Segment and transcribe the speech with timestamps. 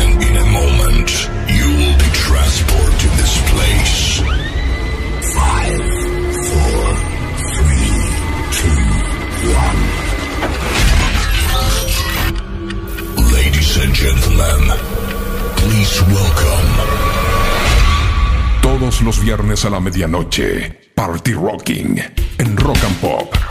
[0.00, 1.10] And in a moment,
[1.48, 3.96] you will be transported to this place.
[5.38, 5.82] Five,
[6.50, 6.80] four,
[7.54, 7.92] three,
[8.58, 8.82] two,
[9.64, 9.80] one.
[13.32, 14.60] Ladies and gentlemen,
[15.56, 16.70] please welcome.
[18.62, 22.02] Todos los viernes a la medianoche, Party Rocking
[22.38, 23.43] en Rock and Pop.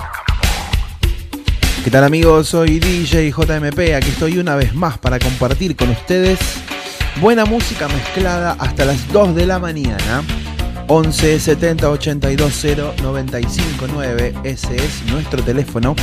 [1.84, 2.48] ¿Qué tal amigos?
[2.48, 6.40] Soy DJ JMP, aquí estoy una vez más para compartir con ustedes
[7.20, 10.24] buena música mezclada hasta las 2 de la mañana.
[10.88, 15.94] 11 70 82 0 95 9, ese es nuestro teléfono.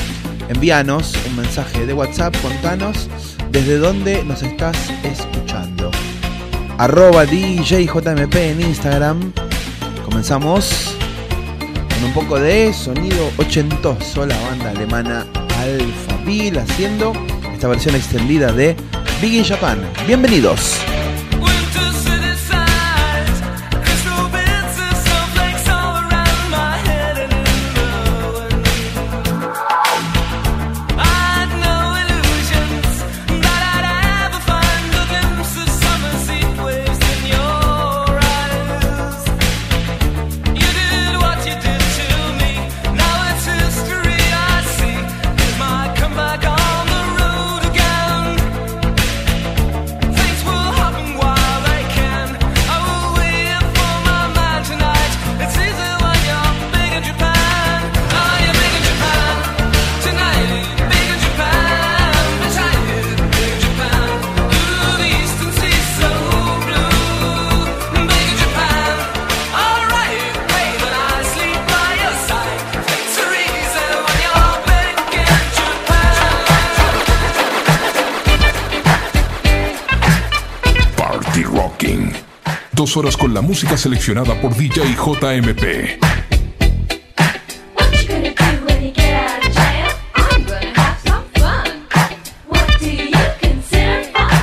[0.51, 3.09] Envíanos un mensaje de WhatsApp, contanos
[3.51, 5.91] desde dónde nos estás escuchando.
[6.77, 9.33] Arroba DJJMP en Instagram.
[10.05, 10.95] Comenzamos
[11.95, 15.27] con un poco de sonido ochentoso, la banda alemana
[15.61, 17.13] Alpha Bill haciendo
[17.53, 18.75] esta versión extendida de
[19.21, 19.79] Big in Japan.
[20.07, 20.81] Bienvenidos.
[82.91, 86.01] Dos horas con la música seleccionada por DJ JMP.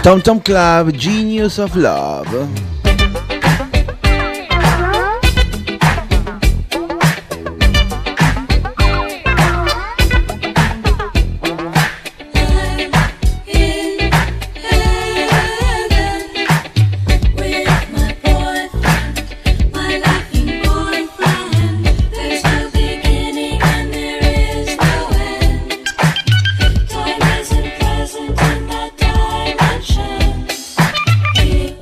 [0.02, 2.77] Tom Tom Club, Genius of Love.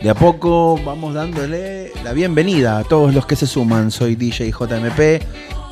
[0.06, 3.90] De a poco vamos dándole la bienvenida a todos los que se suman.
[3.90, 5.00] Soy DJ JMP.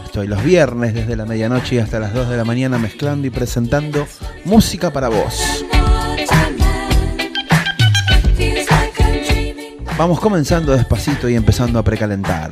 [0.03, 4.07] Estoy los viernes desde la medianoche hasta las 2 de la mañana mezclando y presentando
[4.43, 5.63] música para vos.
[9.99, 12.49] Vamos comenzando despacito y empezando a precalentar.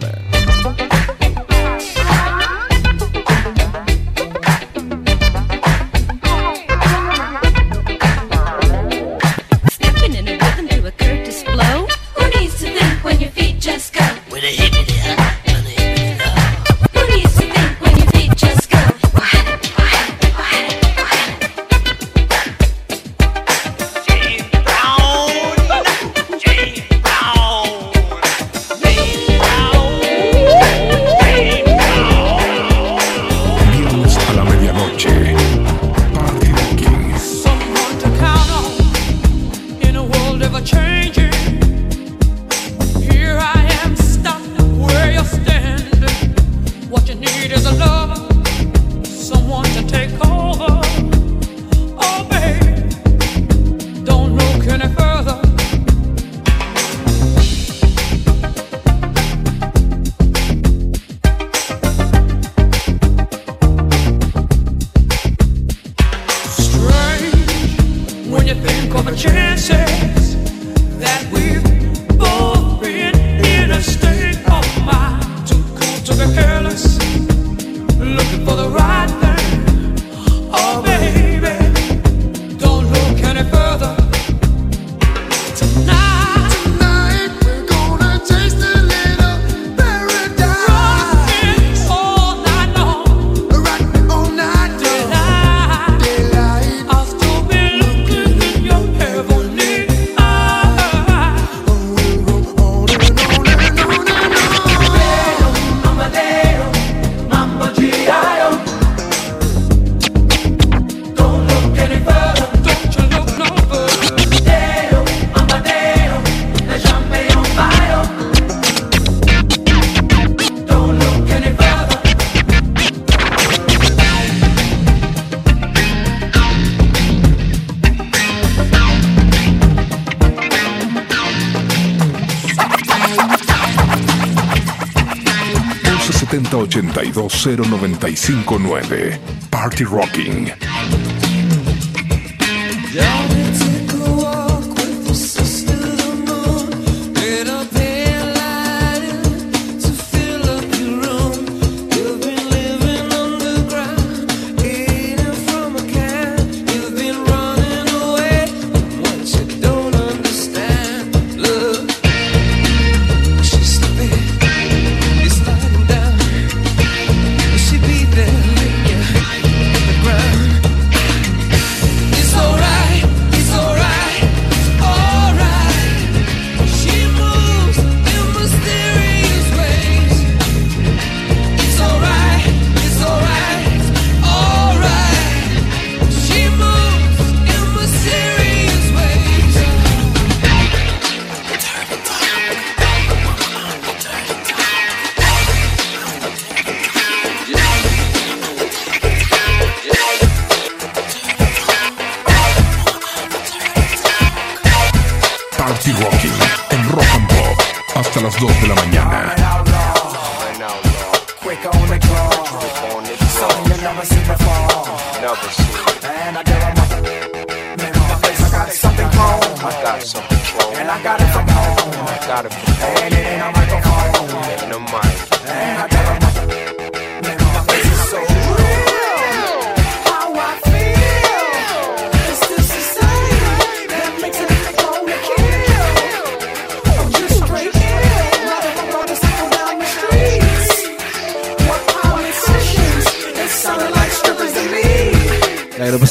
[137.42, 139.18] 095.9
[139.50, 140.52] Party Rocking.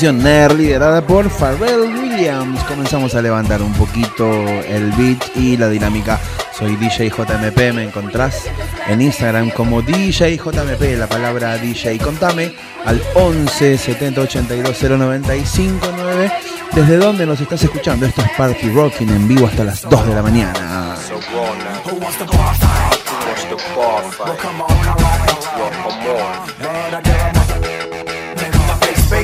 [0.00, 2.64] canción liderada por Pharrell Williams.
[2.64, 4.32] Comenzamos a levantar un poquito
[4.62, 6.19] el beat y la dinámica.
[6.58, 8.44] Soy DJ JMP, me encontrás
[8.88, 11.99] en Instagram como DJ JMP, la palabra DJ.
[11.99, 12.55] Contame
[12.87, 16.32] al 11 70 82 0959
[16.73, 18.06] desde dónde nos estás escuchando.
[18.06, 20.96] Esto es Party Rocking en vivo hasta las 2 de la mañana.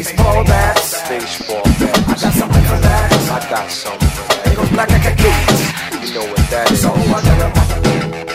[0.06, 1.08] baseball bats.
[1.08, 2.08] Baseball bats.
[2.08, 3.12] I got something for that.
[3.30, 4.52] I got something.
[4.52, 6.08] It goes black like a kid.
[6.08, 6.82] You know what that is.
[6.82, 8.25] So I got a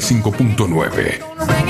[0.00, 1.63] 95.9.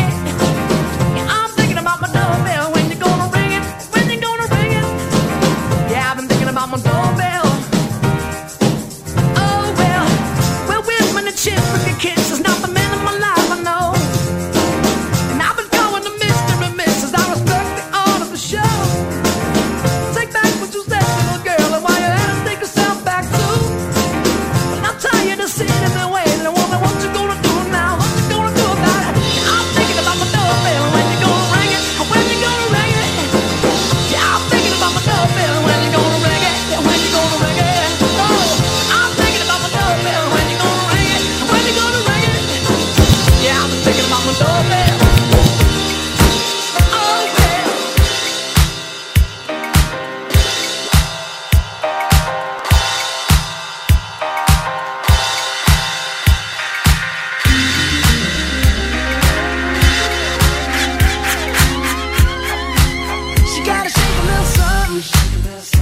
[64.94, 65.73] was you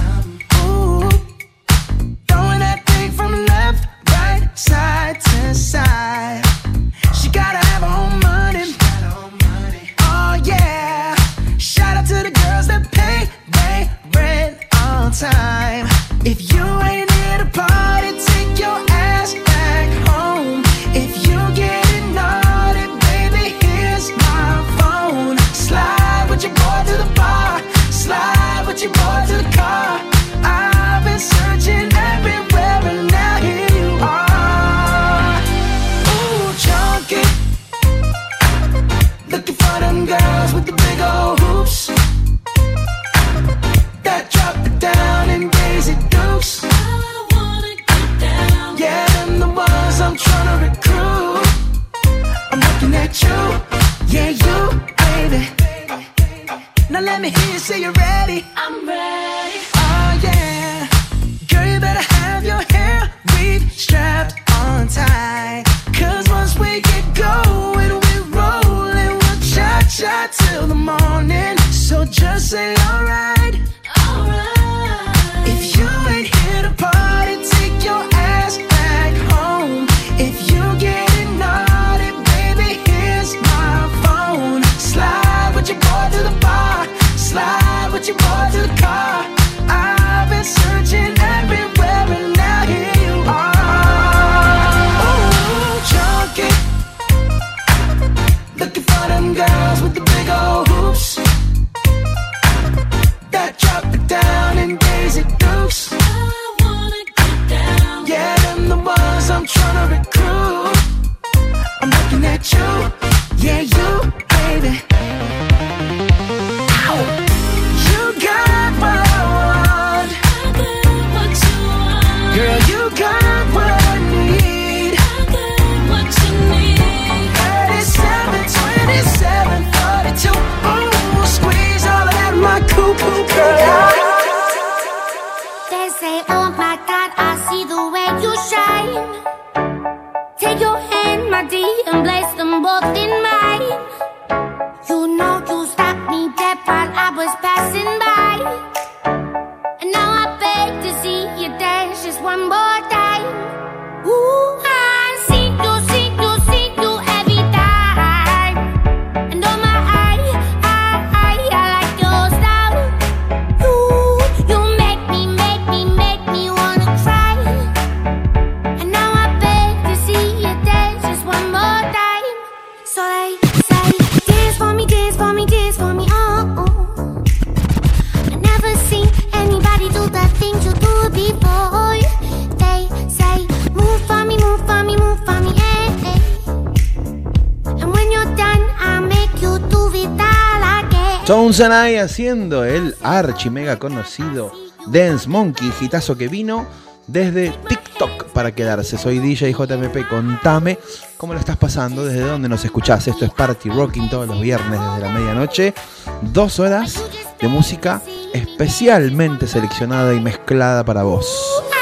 [191.53, 194.51] Sanai haciendo el archimega conocido
[194.87, 196.65] Dance Monkey, gitazo que vino
[197.05, 198.97] desde TikTok para quedarse.
[198.97, 200.79] Soy DJ JMP, contame
[201.15, 203.07] cómo lo estás pasando, desde dónde nos escuchás.
[203.07, 205.73] Esto es Party Rocking todos los viernes desde la medianoche.
[206.21, 207.03] Dos horas
[207.39, 208.01] de música
[208.33, 211.72] especialmente seleccionada y mezclada para vos.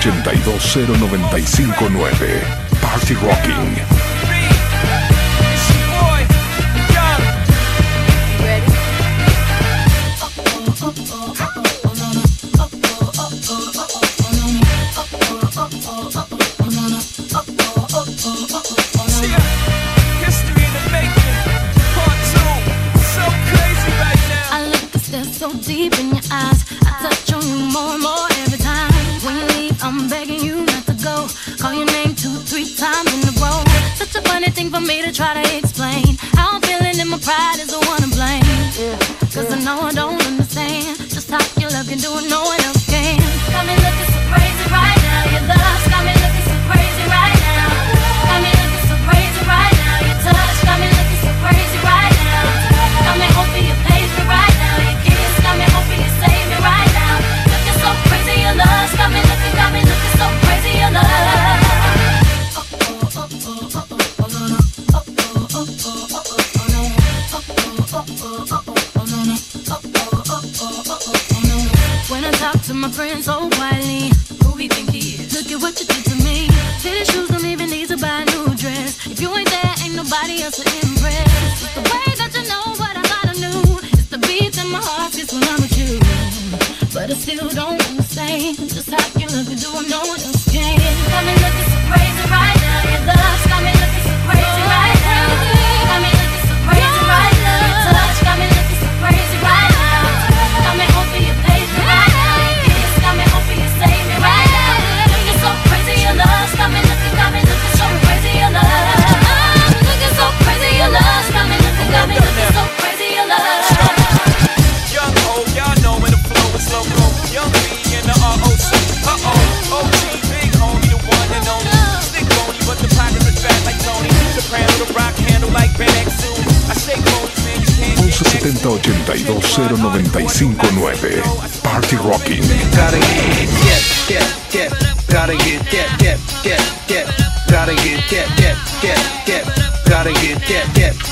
[0.00, 1.76] 82095
[2.80, 3.97] Party Rocking.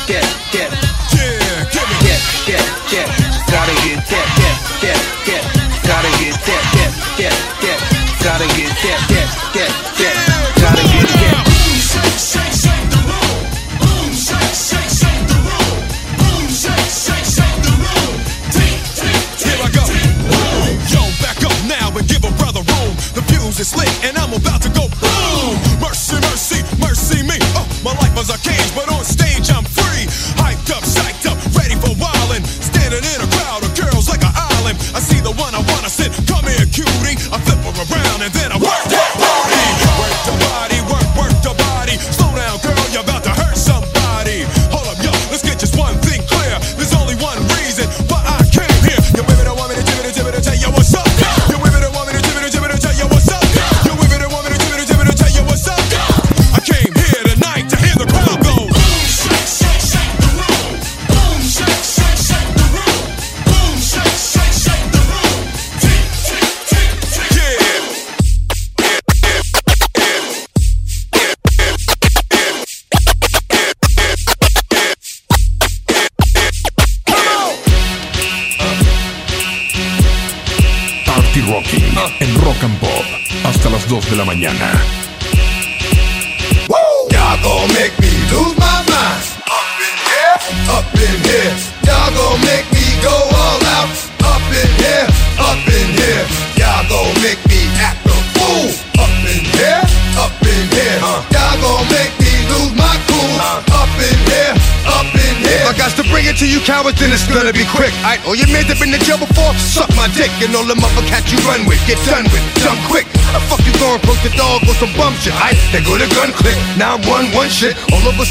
[0.06, 0.45] Get,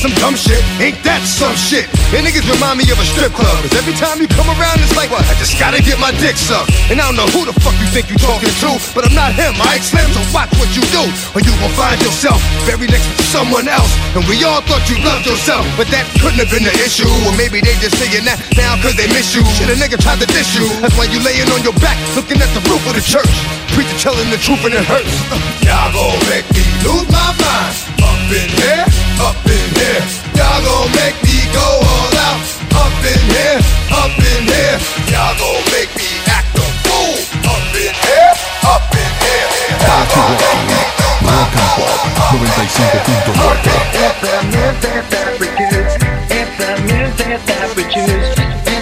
[0.06, 0.62] some dumb shit.
[0.78, 1.90] Ain't that some shit?
[2.14, 4.94] And niggas remind me of a strip club, cause every time you come around, it's
[4.94, 5.26] like, what?
[5.26, 6.70] I just gotta get my dick sucked.
[6.94, 9.34] And I don't know who the fuck you think you talking to, but I'm not
[9.34, 11.02] him, I Slim, so watch what you do,
[11.34, 12.38] or you gon' find yourself
[12.70, 13.90] buried next to someone else.
[14.14, 17.10] And we all thought you loved yourself, but that couldn't have been the issue.
[17.26, 19.42] Or maybe they just saying that now cause they miss you.
[19.58, 20.70] Shit, a nigga tried to diss you.
[20.86, 23.34] That's why you laying on your back, looking at the roof of the church.
[23.74, 25.14] Preacher telling the truth and it hurts.
[25.66, 27.95] Y'all gon' make me lose my mind.
[28.26, 28.82] Up in here,
[29.22, 30.02] up in here.
[30.34, 32.42] Y'all gon' make me go all out.
[32.74, 33.62] Up in here,
[33.94, 34.82] up in here.
[35.14, 37.22] Y'all gon' make me act a fool.
[37.46, 38.34] Up in here,
[38.66, 39.46] up in here.
[39.78, 43.76] Y'all Party gon' make me Rocking, Rock and Pop 95.9.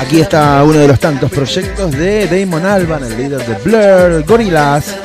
[0.01, 4.95] Aquí está uno de los tantos proyectos de Damon Alban, el líder de Blur, Gorillaz,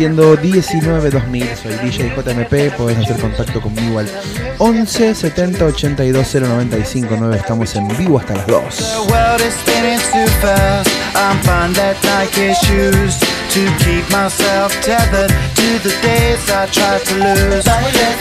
[0.00, 1.56] haciendo 19-2000.
[1.56, 4.08] Soy DJ JMP, podés hacer contacto conmigo al
[4.56, 7.36] 11 70 82 095 9.
[7.36, 8.76] Estamos en vivo hasta las 2.
[8.76, 10.88] The world is spinning too fast.
[11.14, 13.20] I'm fine that Nike shoes
[13.52, 17.66] to keep myself tethered to the days I tried to lose.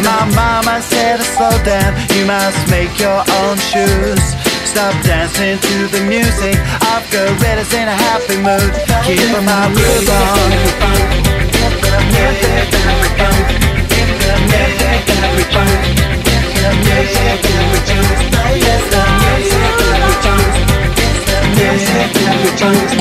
[0.04, 4.36] My mama said, slow down, you must make your own shoes.
[4.68, 6.60] Stop dancing to the music.
[6.92, 8.76] I've got gorillas in a happy mood.
[9.08, 11.29] Keep my groove on.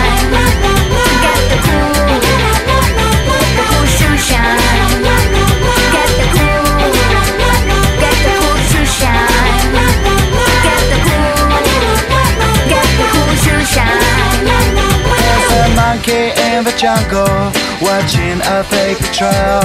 [16.08, 19.60] Monkey in the jungle watching a fake trail.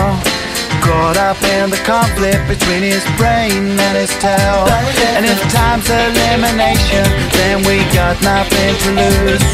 [0.83, 4.67] Caught up in the conflict between his brain and his tail.
[5.15, 9.47] And if time's elimination, then we got nothing to lose.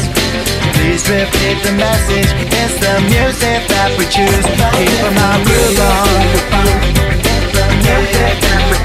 [0.74, 2.30] Please repeat the message.
[2.50, 4.46] It's the music that we choose.
[4.74, 6.10] Keep my groove on.
[7.54, 8.78] The music that we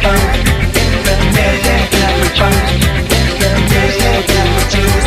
[4.69, 5.04] choose.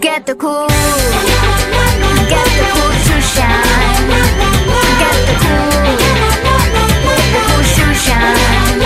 [0.00, 0.66] Get the cool,
[2.28, 4.08] get the cool to shine.
[4.98, 8.85] Get the cool, get the cool to shine.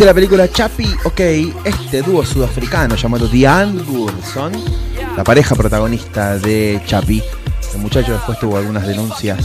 [0.00, 0.96] ¿Viste la película Chapi?
[1.04, 1.20] Ok,
[1.62, 4.50] este dúo sudafricano llamado The Angus son
[5.14, 7.22] la pareja protagonista de Chapi.
[7.74, 9.44] El muchacho después tuvo algunas denuncias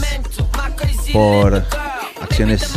[1.12, 1.62] por
[2.22, 2.72] acciones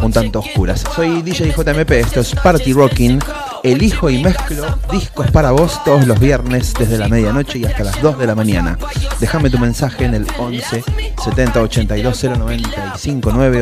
[0.00, 0.84] un tanto oscuras.
[0.94, 3.18] Soy DJ JMP, esto es Party Rocking.
[3.64, 8.00] Elijo y mezclo discos para vos todos los viernes desde la medianoche y hasta las
[8.02, 8.78] 2 de la mañana.
[9.18, 10.84] Déjame tu mensaje en el 11
[11.24, 12.24] 70 82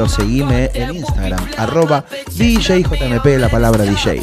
[0.03, 2.05] o seguime en Instagram, arroba
[2.37, 4.21] DJ JMP, la palabra DJ.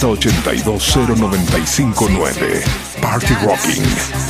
[0.00, 2.64] 80820959.
[3.02, 4.29] Party Rocking.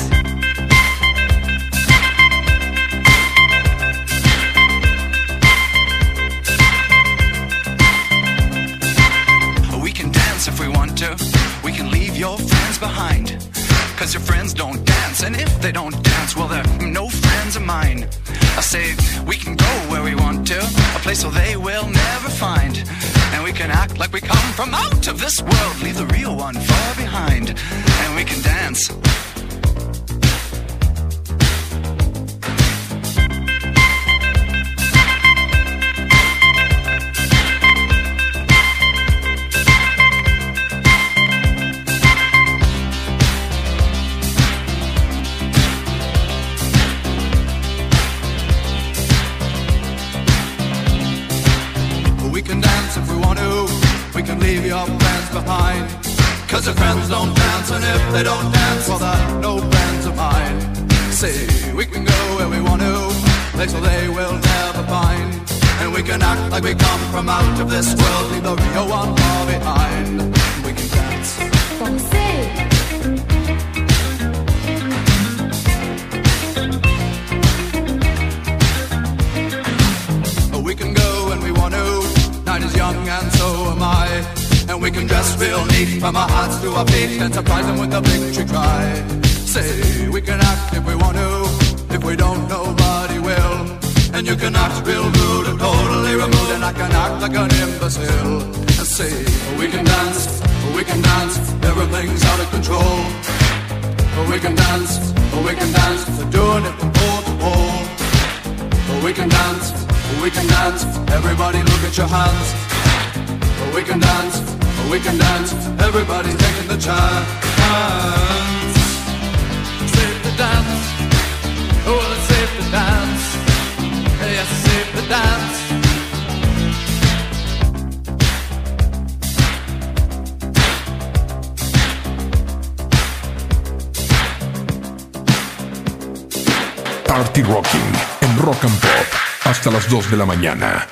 [140.21, 140.87] la mañana.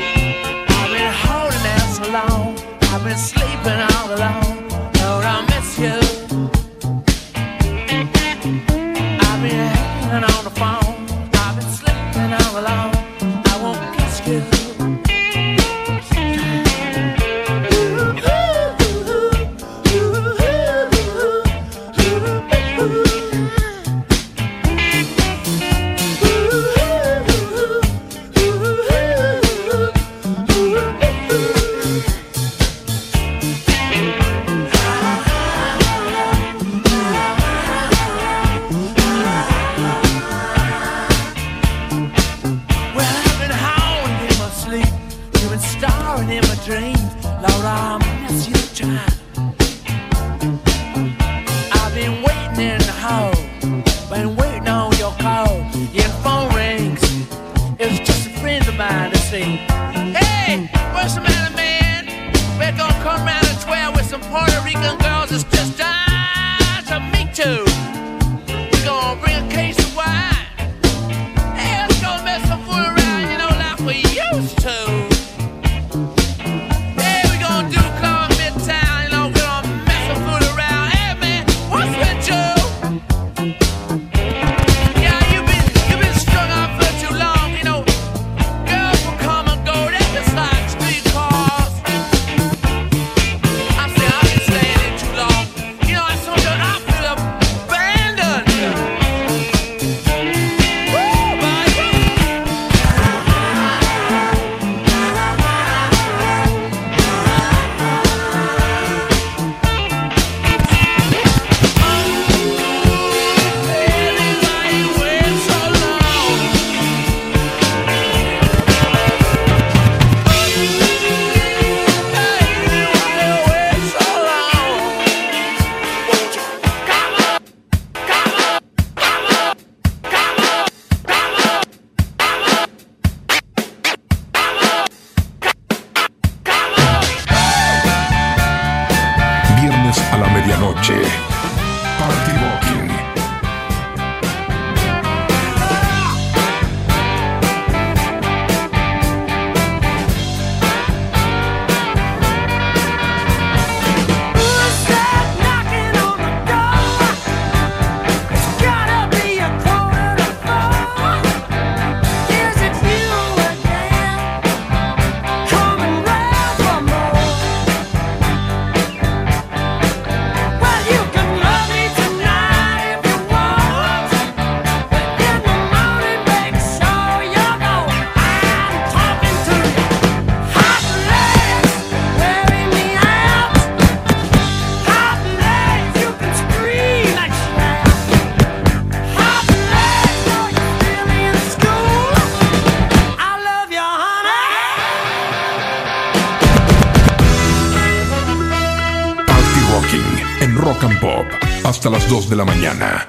[201.81, 203.07] hasta las 2 de la mañana.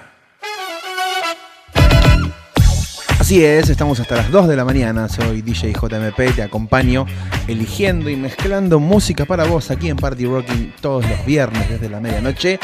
[3.18, 5.11] Así es, estamos hasta las 2 de la mañana.
[5.11, 7.04] Soy DJ JMP, te acompaño
[7.46, 12.00] eligiendo y mezclando música para vos aquí en Party Rocking todos los viernes desde la
[12.00, 12.58] medianoche.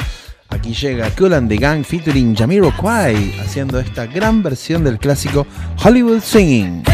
[0.49, 5.47] Aquí llega Cool and the Gang featuring Jamiroquai haciendo esta gran versión del clásico
[5.85, 6.85] Hollywood Singing.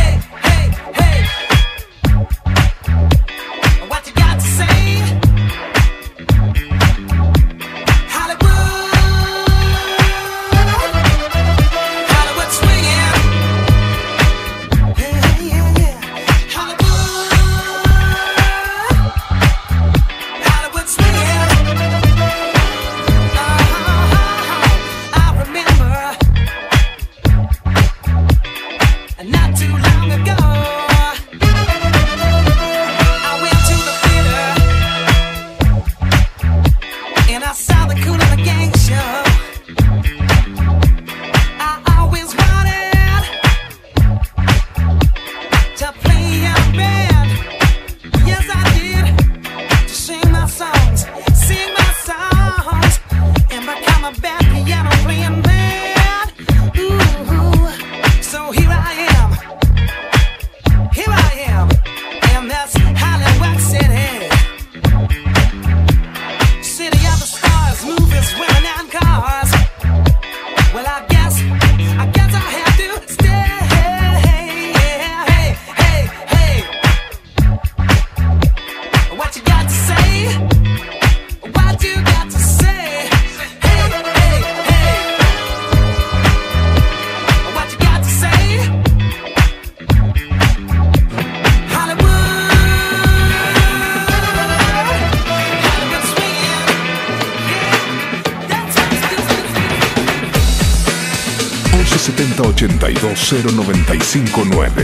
[103.25, 104.84] 095.9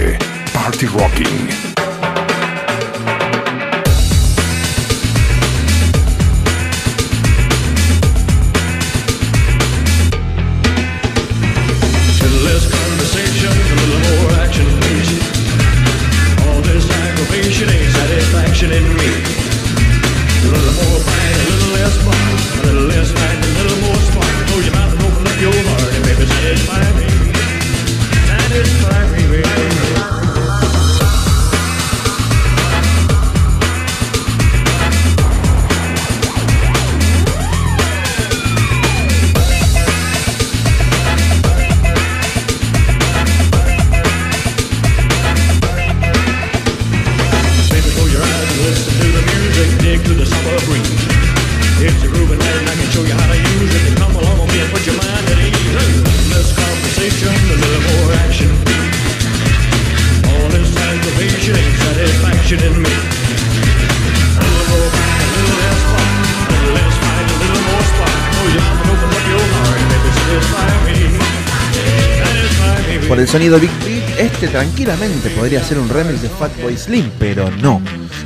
[74.40, 77.82] este tranquilamente podría ser un remix de Fatboy Slim, pero no.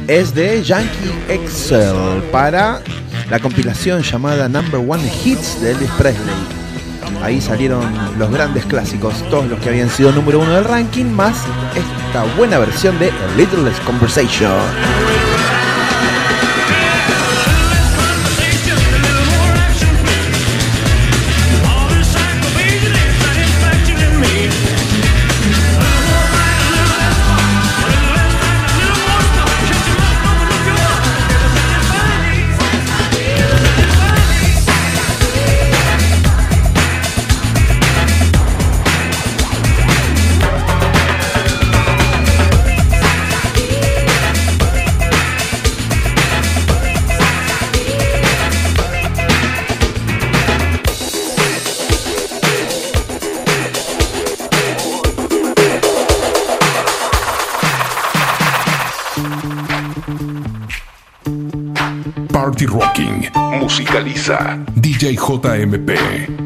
[0.06, 2.80] Es de Yankee Excel para
[3.28, 6.34] la compilación llamada Number One Hits de Elvis Presley.
[7.20, 7.82] Ahí salieron
[8.16, 11.36] los grandes clásicos, todos los que habían sido número uno del ranking, más
[11.74, 15.23] esta buena versión de A Little Conversation.
[64.24, 66.43] Exa, DJ JMP.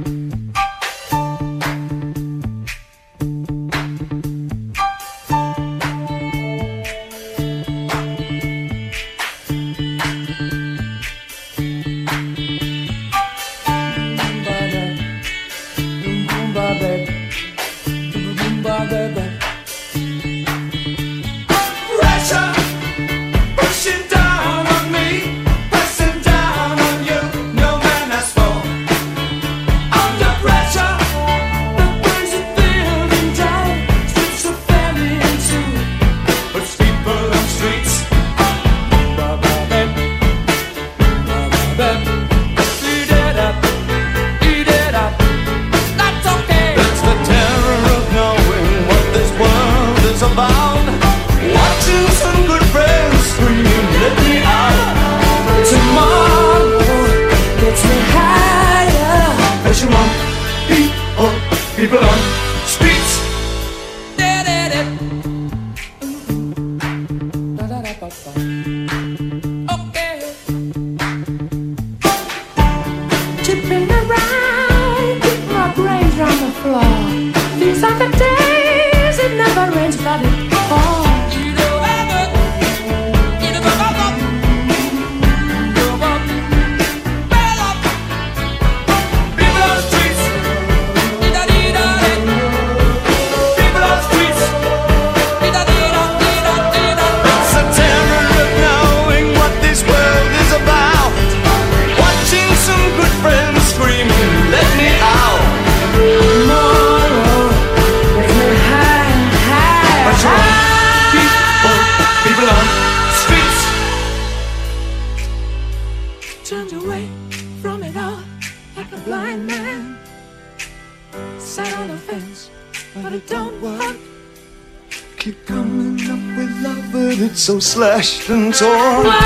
[127.99, 129.18] Ashland's on.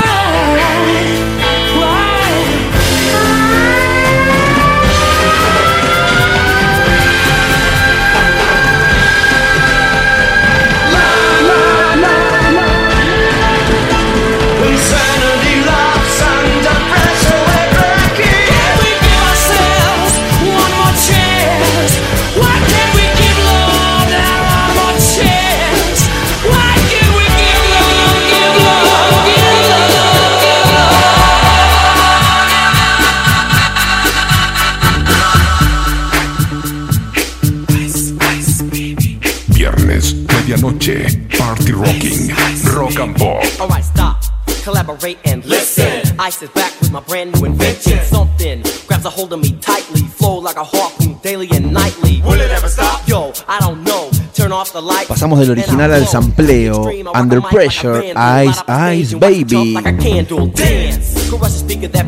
[55.23, 59.73] pasamos del original al sampleo, Under Pressure, Ice Ice Baby.
[59.81, 62.05] Caress the speaker that.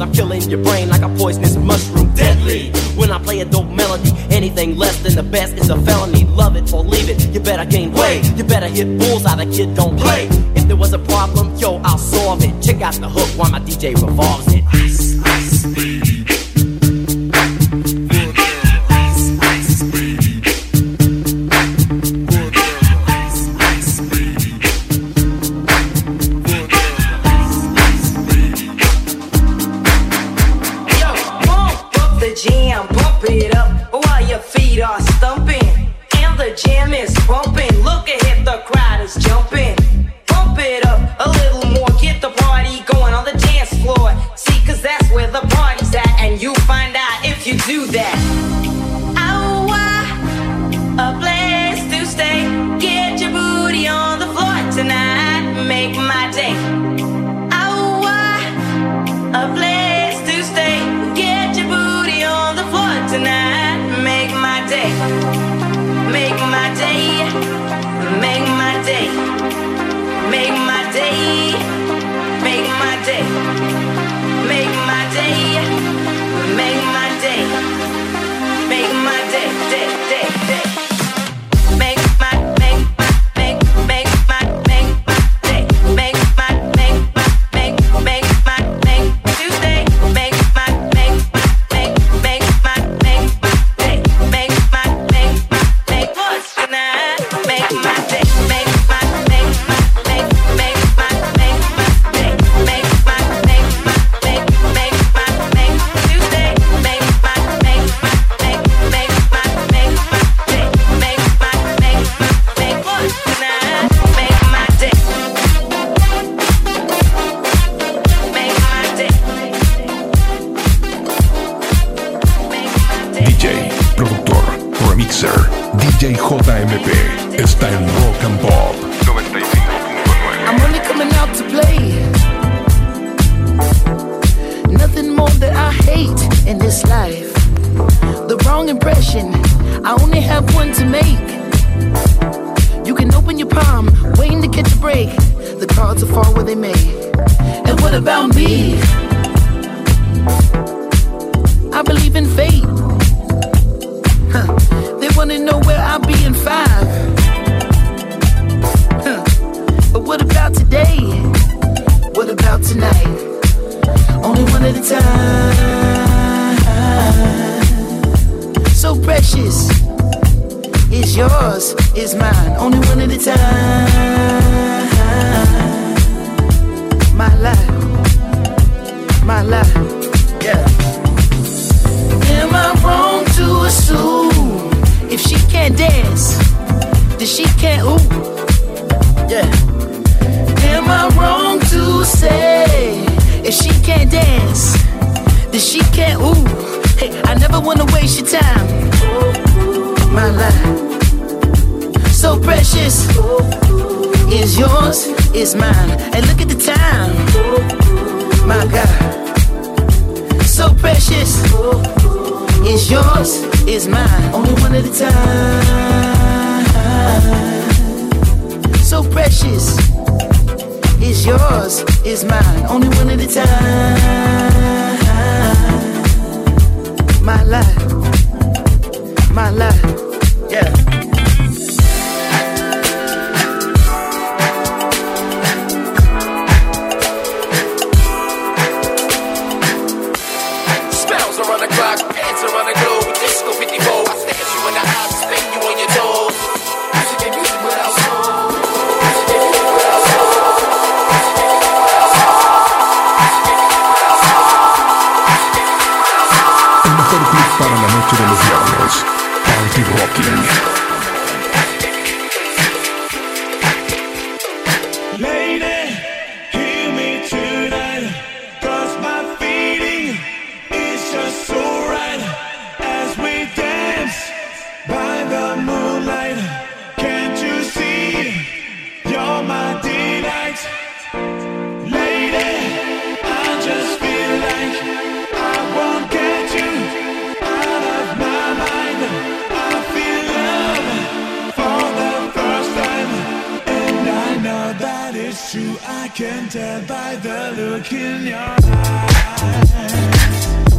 [0.00, 2.12] I'm killing your brain like a poisonous mushroom.
[2.14, 2.72] Deadly.
[2.96, 6.24] When I play a dope melody, anything less than the best is a felony.
[6.24, 7.28] Love it or leave it.
[7.34, 8.24] You better gain weight.
[8.34, 9.74] You better hit bulls out of kid.
[9.76, 10.26] Don't play.
[10.56, 12.62] If there was a problem, yo, I'll solve it.
[12.62, 14.64] Check out the hook while my DJ revolves it.
[14.72, 15.23] Ice.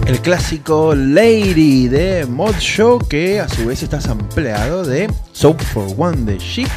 [0.07, 5.87] El clásico Lady de Mod Show que a su vez está sampleado de Soap for
[5.97, 6.71] One de Chic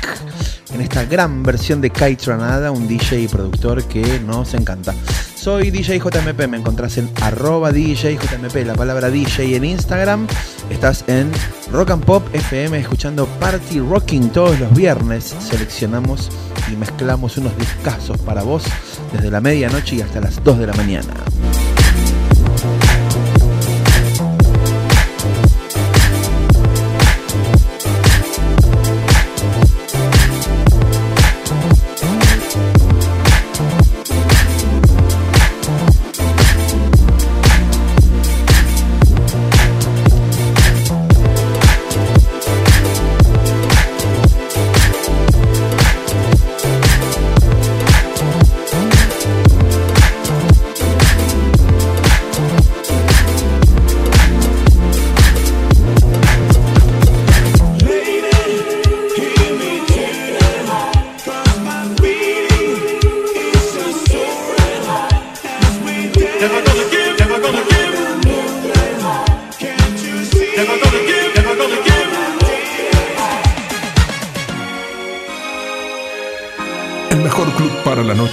[0.75, 4.93] en esta gran versión de Kai Tranada, un DJ y productor que nos encanta.
[5.41, 8.19] Soy DJ JMP, me encontrás en arroba DJ
[8.65, 10.27] la palabra DJ en Instagram.
[10.69, 11.31] Estás en
[11.71, 15.37] Rock and Pop FM escuchando Party Rocking todos los viernes.
[15.39, 16.29] Seleccionamos
[16.73, 18.65] y mezclamos unos discazos para vos
[19.13, 21.15] desde la medianoche y hasta las 2 de la mañana.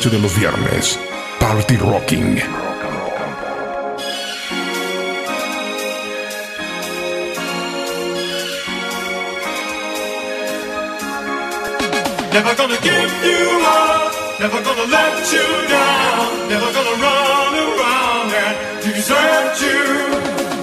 [0.06, 1.00] Noche de los viernes.
[1.40, 2.36] Party Rocking.
[12.34, 18.56] Never gonna give you up, never gonna let you down, never gonna run around and
[18.84, 19.84] desert you.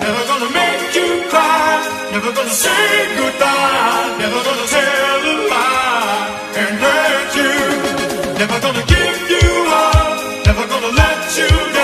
[0.05, 1.81] Never gonna make you cry,
[2.13, 5.82] never gonna say goodbye, never gonna tell a lie
[11.39, 11.82] you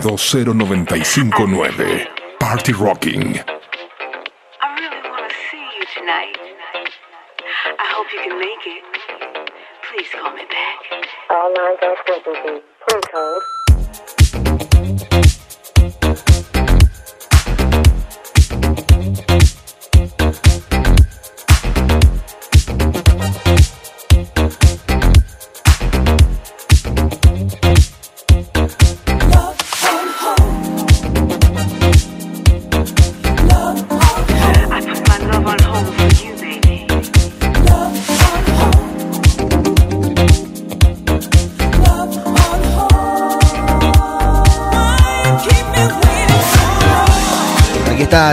[0.01, 2.07] 929
[2.39, 3.58] Party Rocking.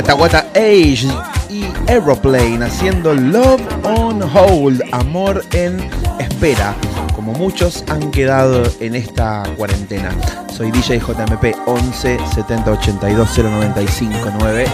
[0.06, 1.08] Atahuata Age
[1.50, 5.90] y Aeroplane haciendo Love on Hold, amor en
[6.20, 6.76] espera,
[7.12, 10.10] como muchos han quedado en esta cuarentena.
[10.56, 14.66] Soy DJ JMP 11 70 82 095 9.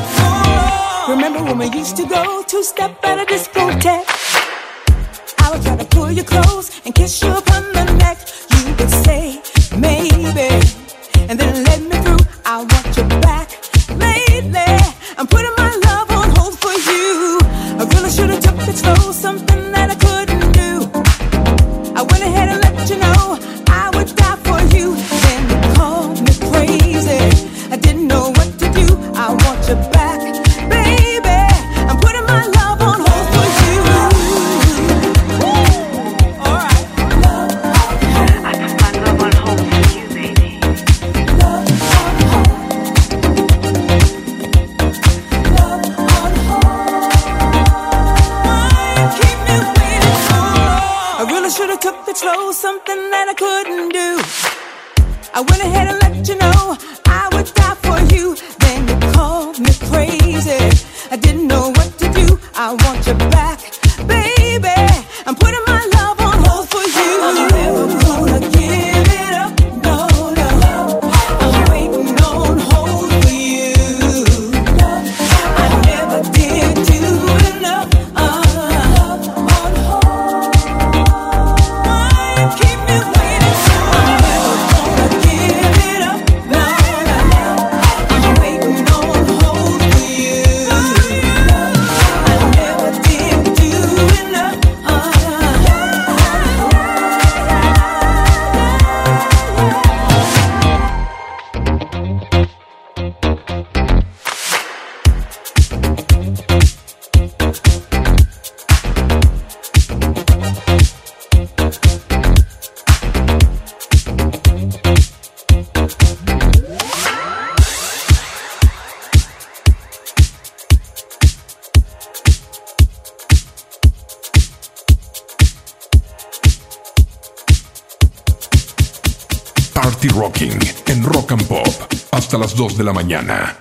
[132.76, 133.56] de la mañana.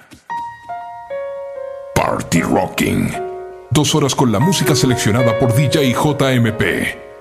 [1.95, 3.12] Party Rocking.
[3.70, 7.12] Dos horas con la música seleccionada por DJ JMP.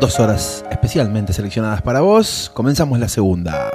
[0.00, 2.50] dos horas especialmente seleccionadas para vos.
[2.54, 3.70] Comenzamos la segunda.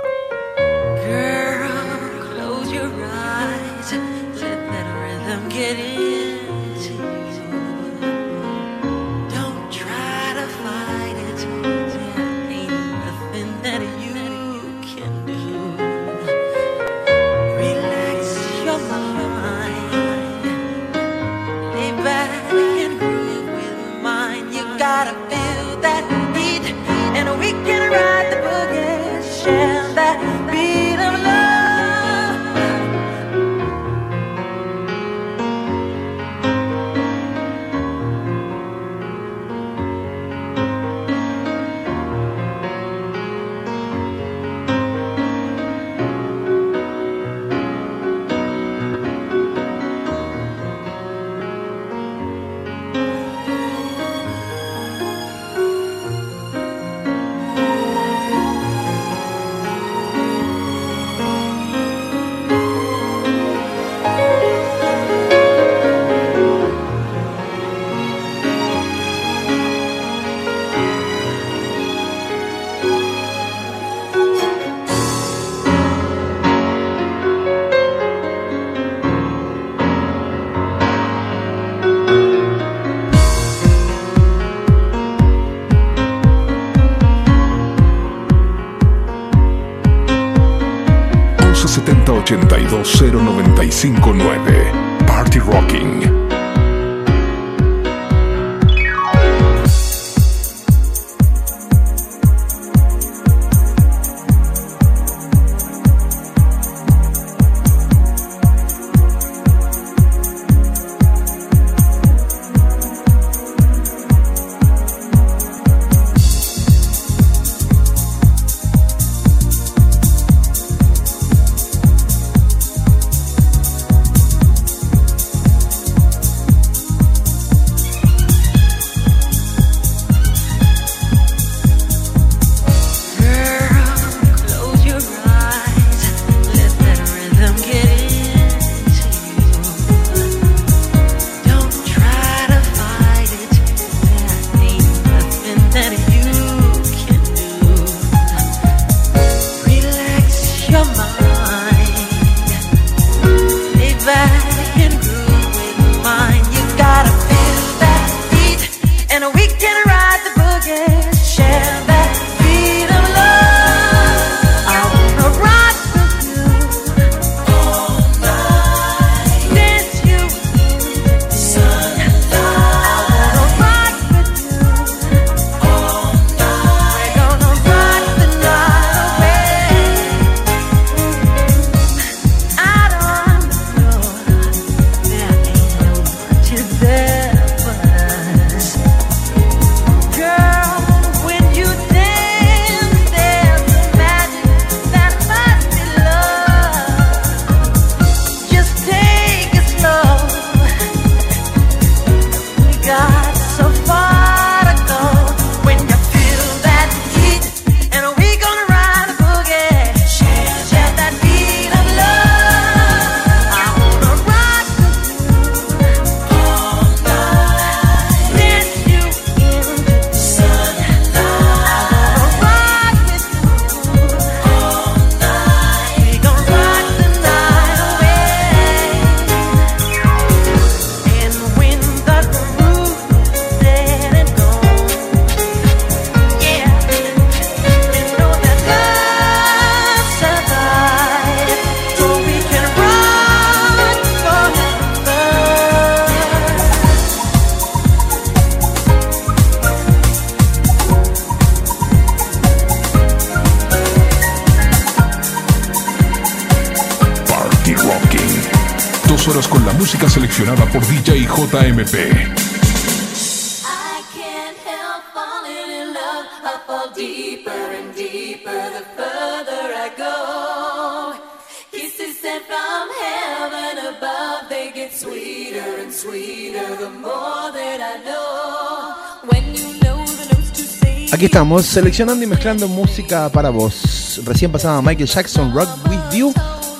[281.13, 284.19] Aquí estamos seleccionando y mezclando música para vos.
[284.25, 286.33] Recién pasaba Michael Jackson Rock With You,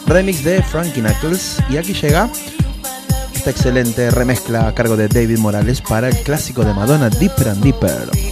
[0.06, 1.60] remix de Frankie Knuckles.
[1.70, 2.30] Y aquí llega
[3.46, 7.62] esta excelente remezcla a cargo de David Morales para el clásico de Madonna, Deeper and
[7.62, 8.25] Deeper.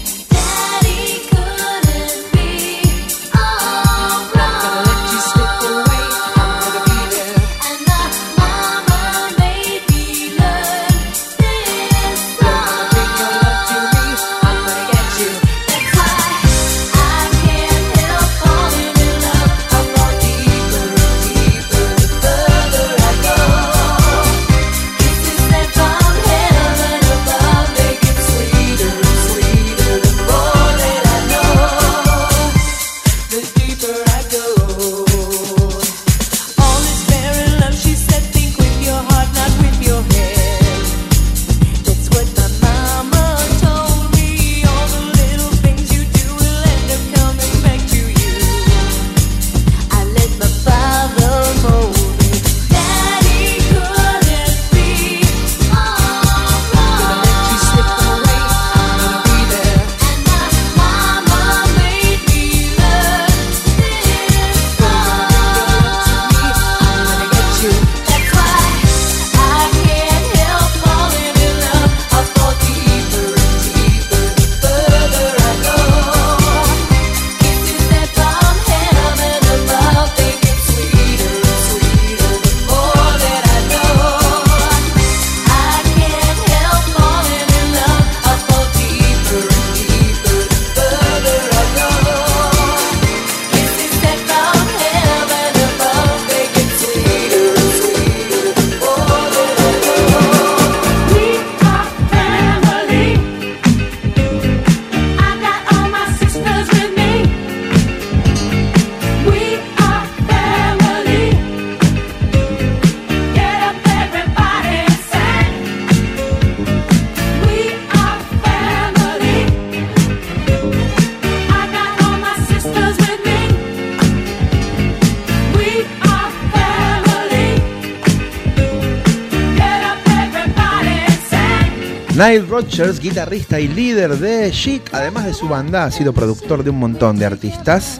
[132.23, 136.69] Nile Rodgers, guitarrista y líder de Chic, además de su banda, ha sido productor de
[136.69, 137.99] un montón de artistas.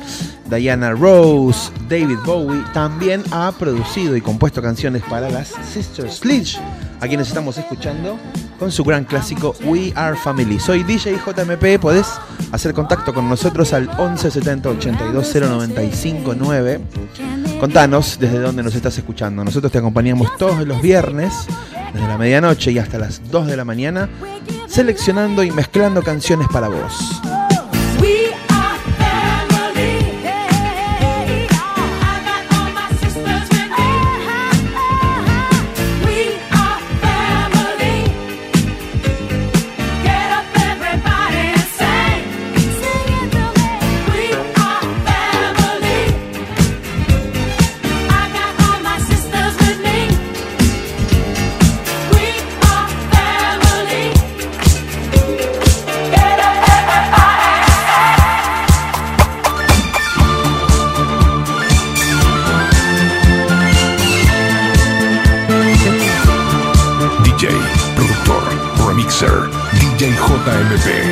[0.50, 6.58] Diana Rose, David Bowie, también ha producido y compuesto canciones para las Sisters Sledge,
[7.02, 8.18] a quienes estamos escuchando
[8.58, 10.58] con su gran clásico We Are Family.
[10.58, 12.08] Soy DJ JMP, podés
[12.54, 16.82] hacer contacto con nosotros al 11 70 82 095 9.
[17.60, 19.44] Contanos desde dónde nos estás escuchando.
[19.44, 21.34] Nosotros te acompañamos todos los viernes
[21.94, 24.10] desde la medianoche y hasta las 2 de la mañana,
[24.68, 27.22] seleccionando y mezclando canciones para vos.
[70.46, 71.03] DJ JMP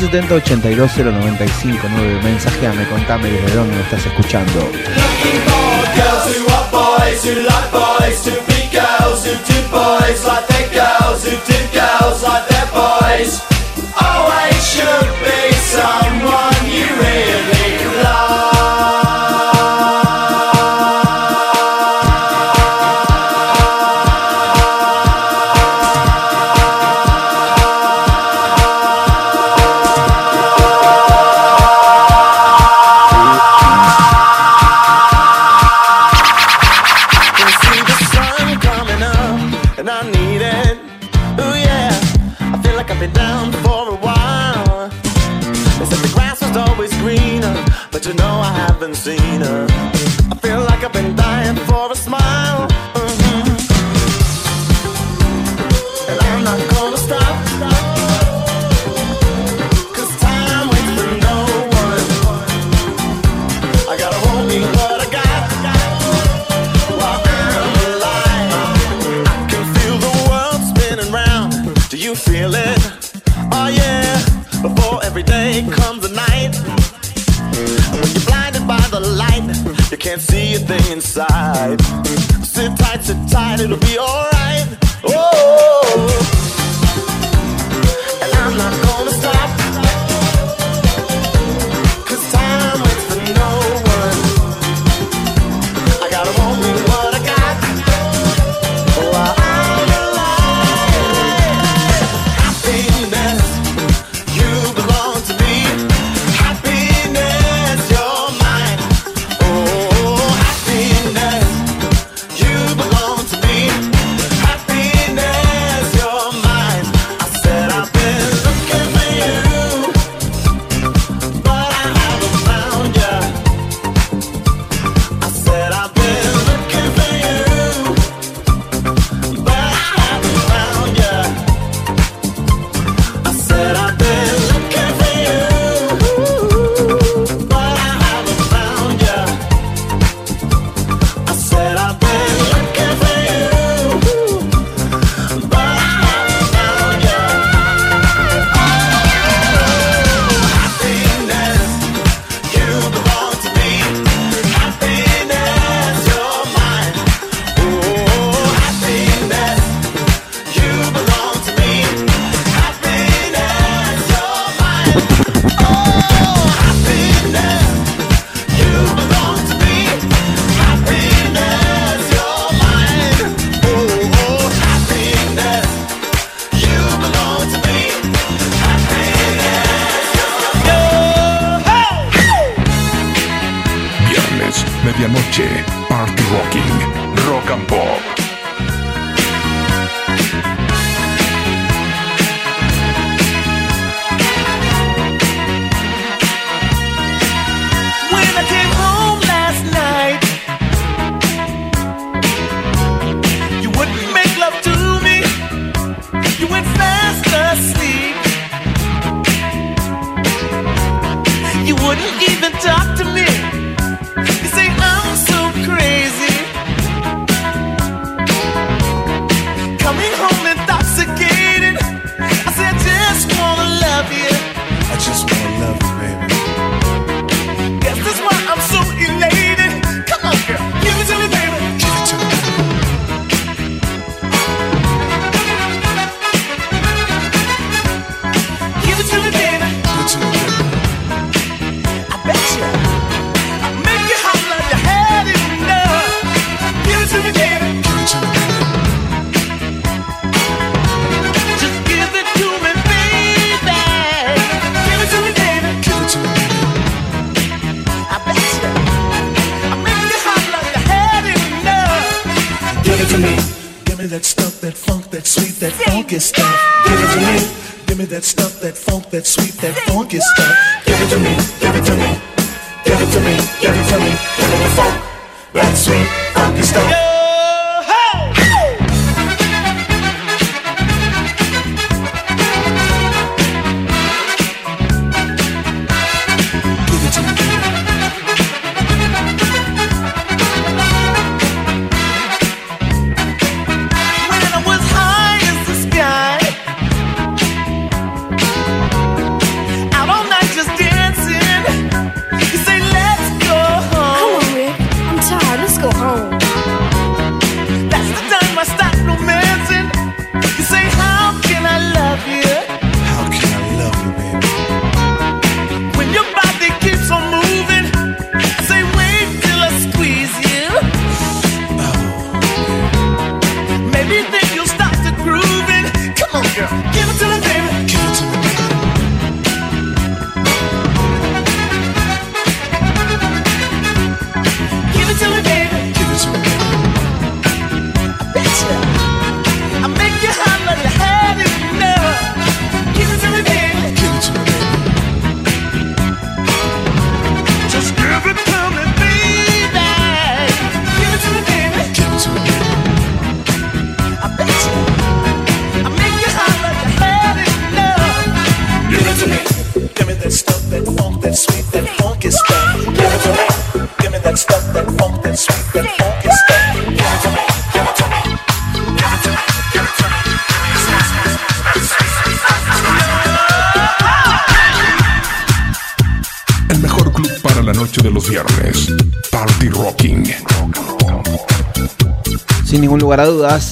[0.00, 2.20] 11 70 82 095 9.
[2.22, 4.70] Mensajeame, contame desde dónde me estás escuchando.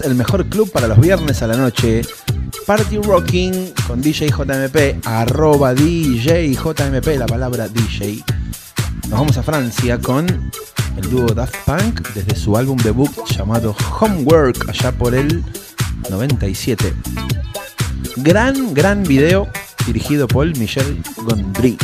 [0.09, 2.03] El mejor club para los viernes a la noche.
[2.67, 8.25] Party Rocking con DJ JMP, arroba DJ JMP, la palabra DJ.
[9.09, 10.27] Nos vamos a Francia con
[10.97, 15.45] el dúo Daft Punk desde su álbum debut llamado Homework, allá por el
[16.09, 16.95] 97.
[18.17, 19.49] Gran, gran video
[19.87, 21.77] dirigido por Michel Gondry.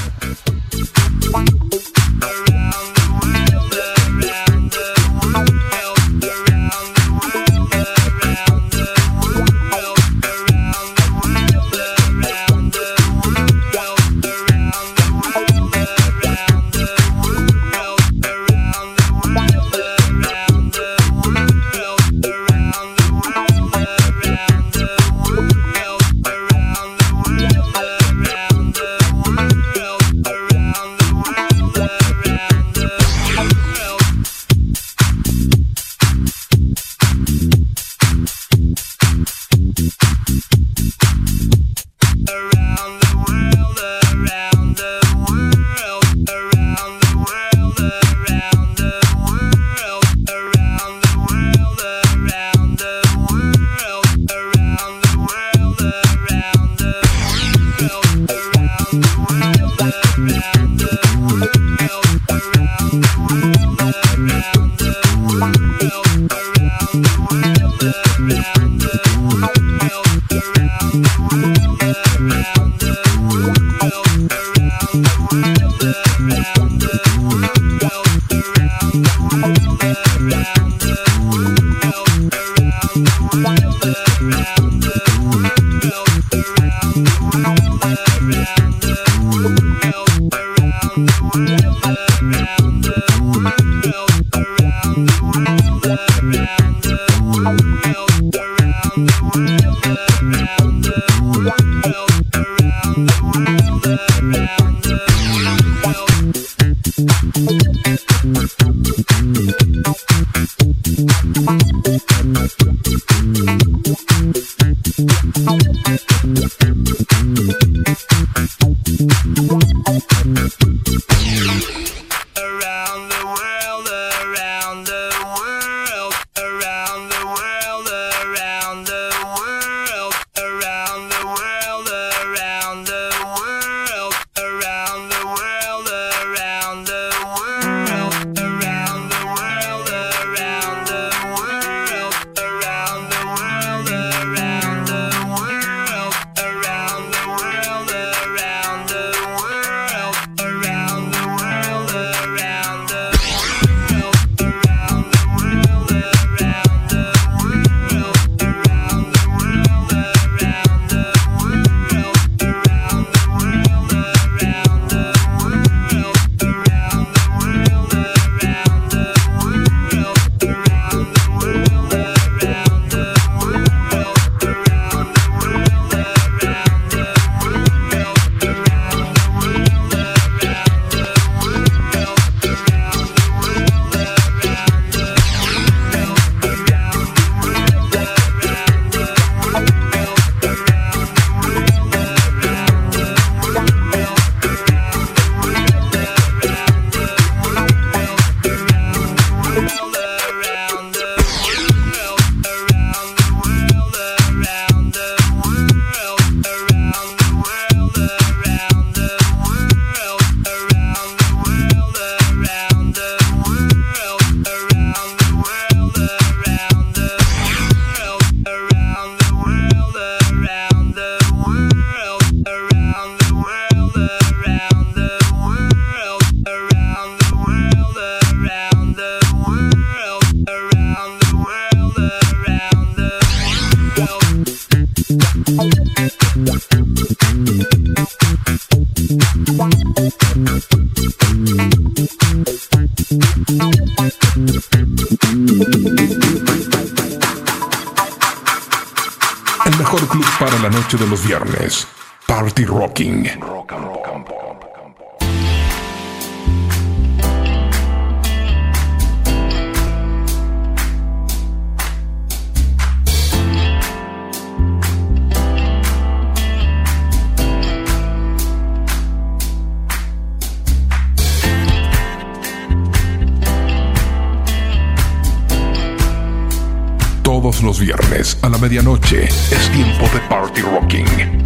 [278.58, 279.24] medianoche.
[279.24, 281.43] Es tiempo de Party Rocking.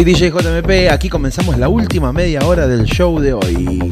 [0.00, 3.90] soy DJ JMP, aquí comenzamos la última media hora del show de hoy.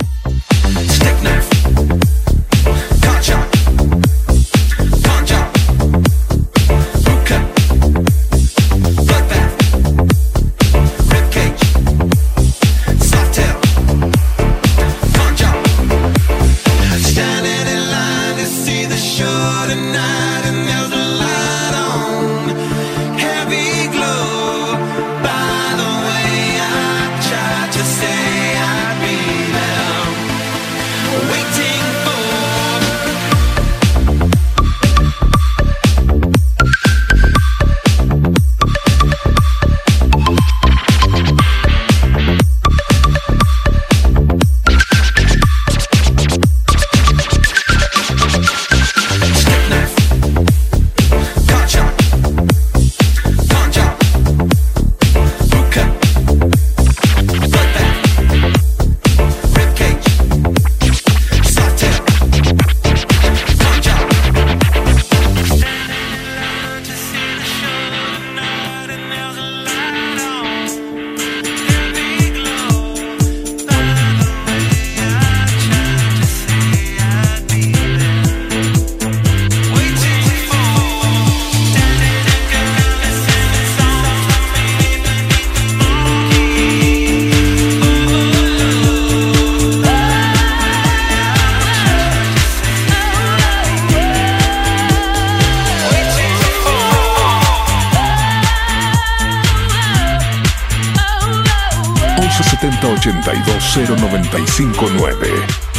[103.08, 104.76] 82095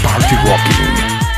[0.02, 1.29] Party Rocking.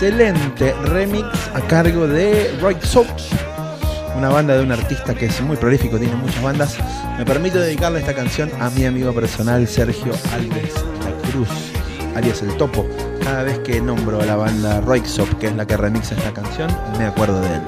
[0.00, 3.06] Excelente remix a cargo de Roy Soap,
[4.16, 6.78] una banda de un artista que es muy prolífico, tiene muchas bandas.
[7.18, 10.72] Me permito dedicarle esta canción a mi amigo personal Sergio Alves
[11.04, 11.50] La Cruz,
[12.16, 12.88] alias El Topo.
[13.22, 16.32] Cada vez que nombro a la banda Roy Soap, que es la que remixa esta
[16.32, 17.60] canción, me acuerdo de él.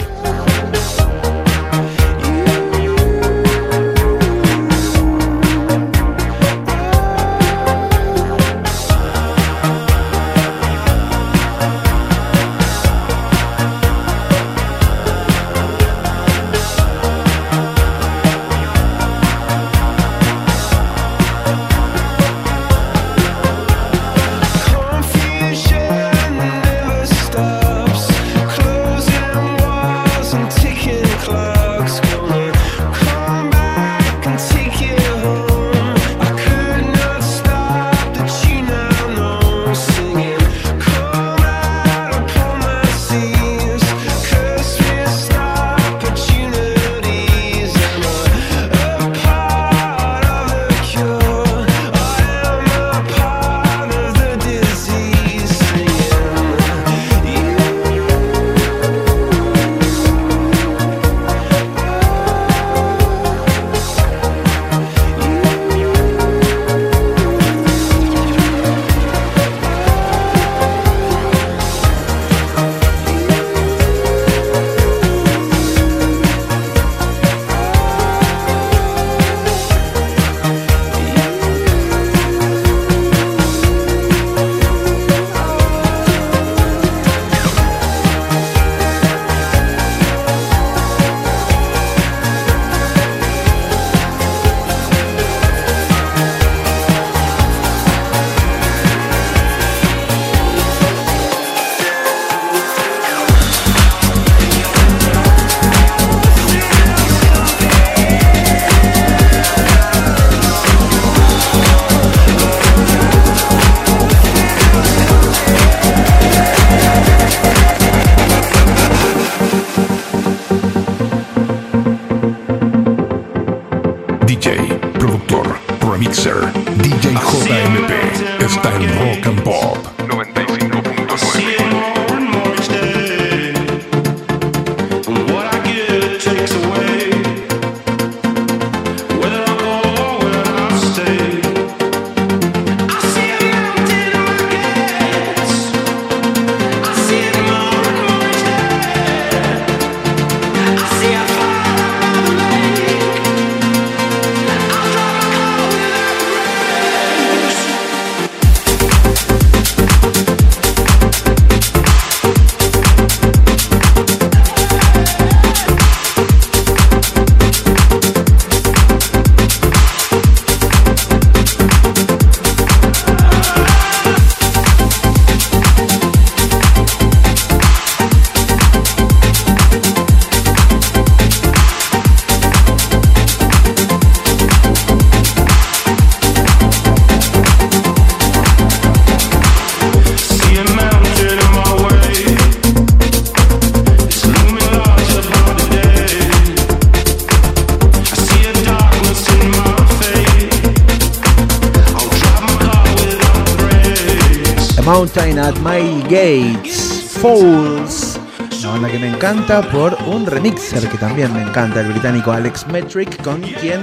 [204.92, 208.20] Mountain at My Gates, Falls.
[208.60, 212.66] Una banda que me encanta por un remixer que también me encanta, el británico Alex
[212.66, 213.80] Metric, con quien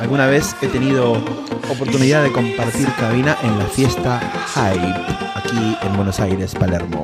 [0.00, 1.14] alguna vez he tenido
[1.68, 4.20] oportunidad de compartir cabina en la fiesta
[4.54, 4.94] Hype,
[5.34, 7.02] aquí en Buenos Aires, Palermo.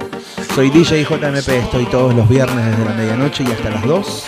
[0.55, 4.27] Soy DJ JMP, estoy todos los viernes desde la medianoche y hasta las 2,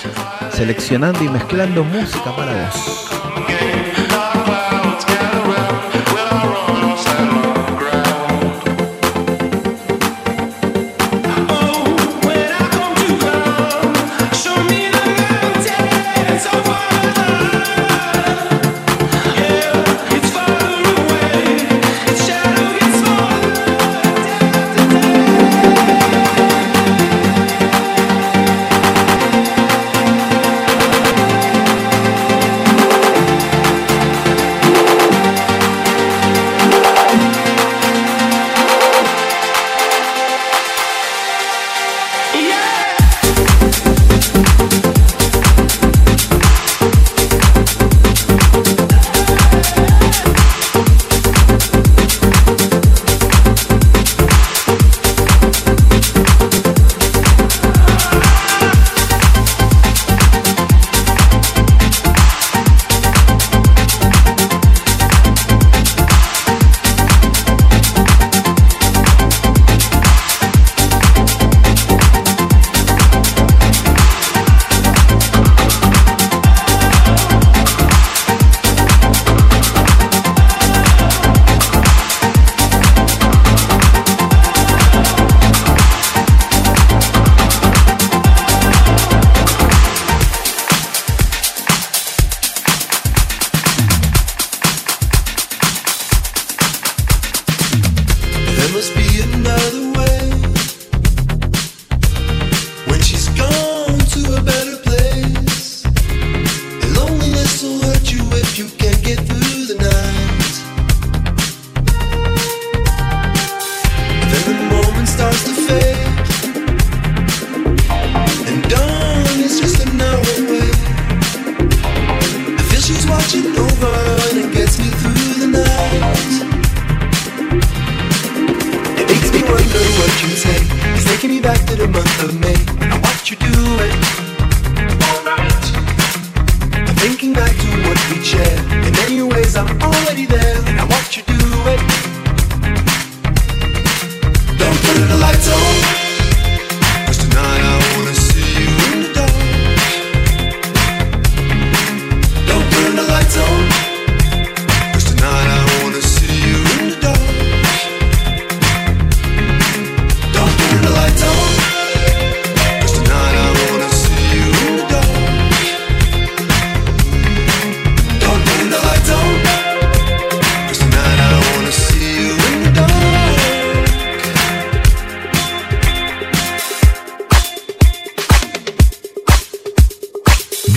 [0.53, 3.92] seleccionando y mezclando música para vos.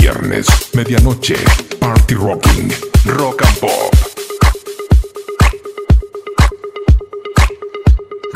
[0.05, 1.35] viernes, medianoche,
[1.79, 2.71] party rocking,
[3.17, 3.95] rock and pop.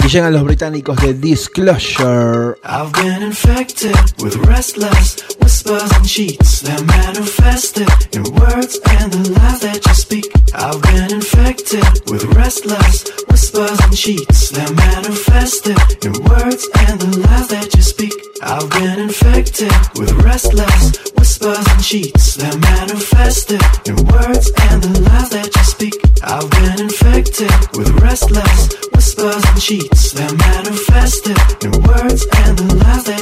[0.04, 2.58] Y llegan los británicos de Disclosure.
[2.64, 9.60] I've been infected with restless whispers and cheats that manifested in words and the lies
[9.60, 10.26] that you speak.
[10.56, 17.48] I've been infected with restless whispers and cheats that manifested in words and the lies
[17.50, 18.14] that you speak.
[18.42, 22.36] I've been infected with restless whispers and cheats.
[22.36, 25.94] They're manifested in words and the lies that you speak.
[26.24, 30.12] I've been infected with restless whispers and cheats.
[30.14, 33.19] They're manifested in words and the lies that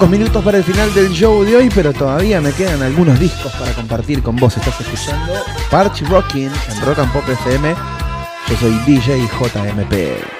[0.00, 3.52] pocos minutos para el final del show de hoy, pero todavía me quedan algunos discos
[3.52, 4.56] para compartir con vos.
[4.56, 5.34] Estás escuchando
[5.70, 7.74] Parch Rockin' en Rock and Pop FM.
[8.48, 10.39] Yo soy DJ JMP.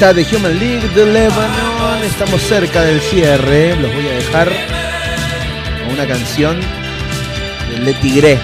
[0.00, 2.02] Está The Human League de Lebanon.
[2.02, 3.76] Estamos cerca del cierre.
[3.76, 8.38] Los voy a dejar con una canción de Le Tigre,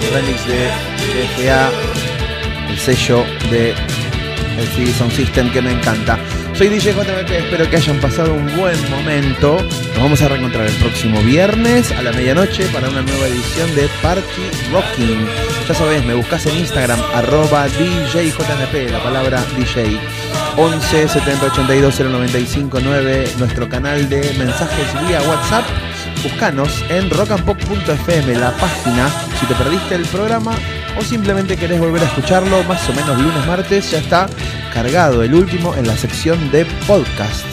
[0.00, 0.70] el remix de
[1.36, 1.70] GFA,
[2.70, 3.74] el sello de
[4.58, 6.18] el CD Sound System que me encanta.
[6.54, 9.58] Soy DJ JMP, espero que hayan pasado un buen momento.
[9.92, 13.86] Nos vamos a reencontrar el próximo viernes a la medianoche para una nueva edición de
[14.00, 14.22] Party
[14.72, 15.26] Rocking.
[15.68, 20.00] Ya sabes, me buscas en Instagram, arroba DJJMP, la palabra DJ.
[20.58, 25.64] 11 70 82 095 9, nuestro canal de mensajes vía WhatsApp.
[26.22, 29.10] Búscanos en rockandpop.fm, la página.
[29.38, 30.52] Si te perdiste el programa
[30.98, 34.28] o simplemente querés volver a escucharlo, más o menos lunes, martes, ya está
[34.72, 37.44] cargado el último en la sección de podcast.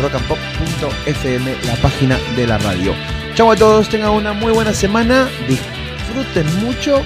[0.00, 2.94] rockandpop.fm, la página de la radio.
[3.34, 5.28] Chau a todos, tengan una muy buena semana.
[5.48, 7.02] Disfruten mucho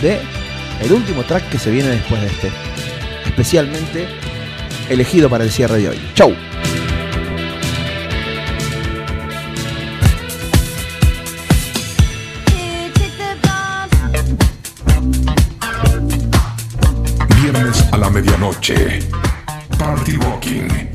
[0.00, 0.18] de
[0.80, 2.50] el último track que se viene después de este.
[3.26, 4.08] Especialmente
[4.88, 5.98] elegido para el cierre de hoy.
[6.14, 6.34] Chau.
[17.42, 19.00] Viernes a la medianoche.
[19.78, 20.87] Party Rocking.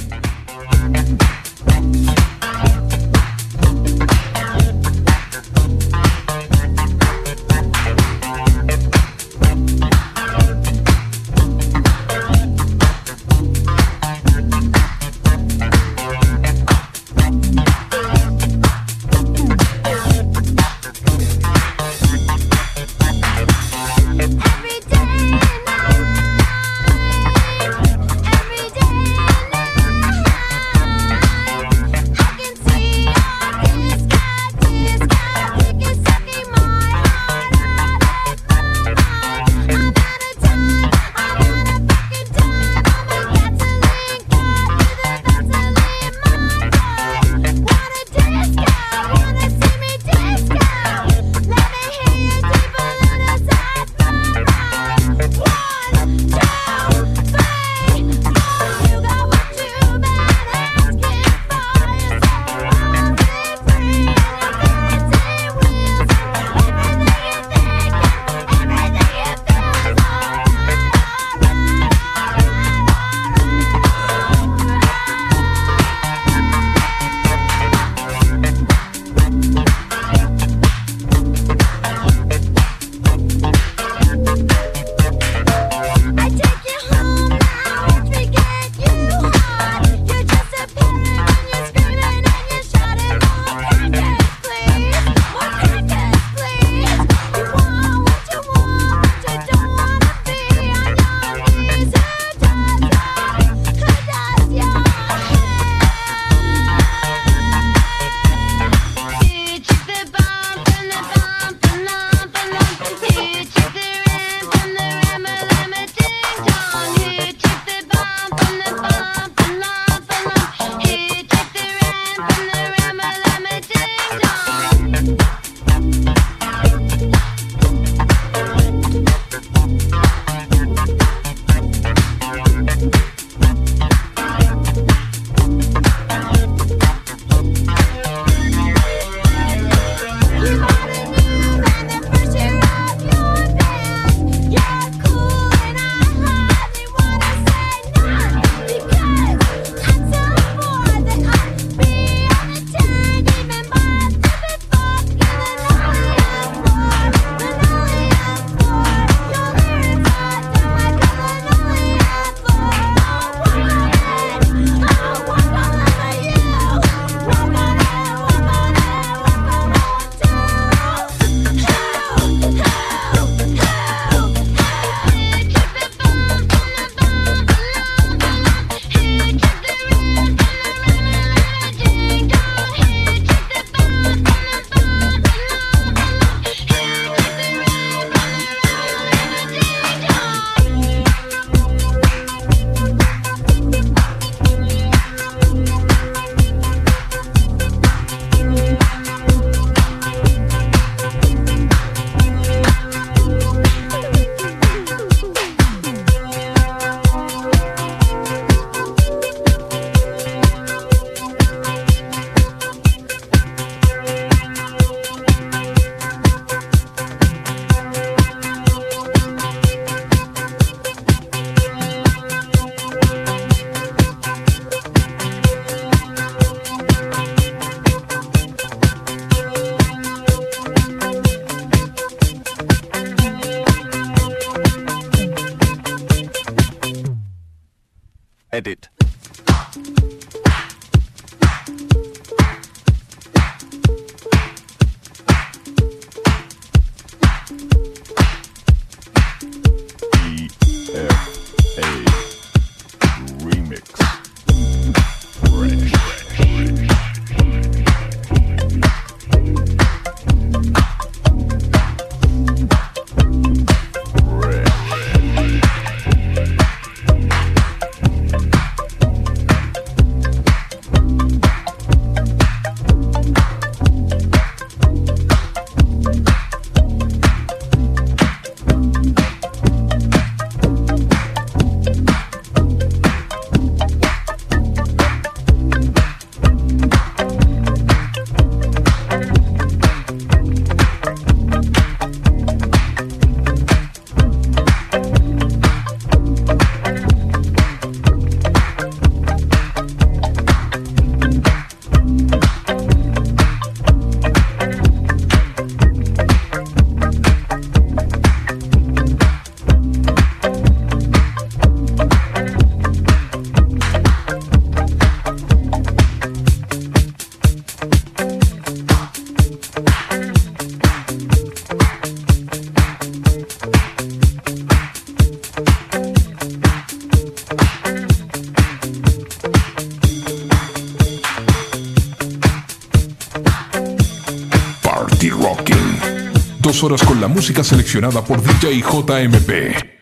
[337.24, 339.93] La música seleccionada por DJ JMP.